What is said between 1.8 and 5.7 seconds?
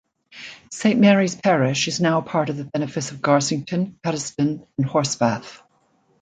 is now part of the Benefice of Garsington, Cuddesdon and Horspath.